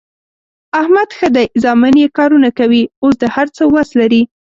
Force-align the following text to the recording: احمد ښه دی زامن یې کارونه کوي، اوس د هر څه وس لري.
احمد 0.81 1.09
ښه 1.17 1.27
دی 1.35 1.45
زامن 1.63 1.93
یې 2.01 2.07
کارونه 2.17 2.49
کوي، 2.59 2.83
اوس 3.03 3.15
د 3.19 3.25
هر 3.35 3.47
څه 3.55 3.63
وس 3.73 3.89
لري. 3.99 4.21